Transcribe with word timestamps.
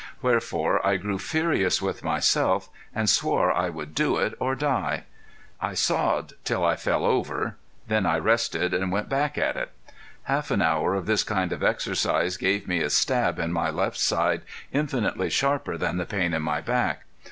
Wherefore 0.19 0.83
I 0.83 0.97
grew 0.97 1.19
furious 1.19 1.79
with 1.79 2.03
myself 2.03 2.69
and 2.91 3.07
swore 3.07 3.51
I 3.53 3.69
would 3.69 3.93
do 3.93 4.17
it 4.17 4.33
or 4.39 4.55
die. 4.55 5.03
I 5.61 5.75
sawed 5.75 6.33
till 6.43 6.65
I 6.65 6.75
fell 6.75 7.05
over 7.05 7.55
then 7.87 8.07
I 8.07 8.17
rested 8.17 8.73
and 8.73 8.91
went 8.91 9.09
back 9.09 9.37
at 9.37 9.55
it. 9.55 9.71
Half 10.23 10.49
an 10.49 10.63
hour 10.63 10.95
of 10.95 11.05
this 11.05 11.23
kind 11.23 11.51
of 11.53 11.61
exercise 11.61 12.35
gave 12.35 12.67
me 12.67 12.81
a 12.81 12.89
stab 12.89 13.37
in 13.37 13.53
my 13.53 13.69
left 13.69 13.97
side 13.99 14.41
infinitely 14.71 15.29
sharper 15.29 15.77
than 15.77 15.97
the 15.97 16.05
pain 16.07 16.33
in 16.33 16.41
my 16.41 16.61
back. 16.61 17.03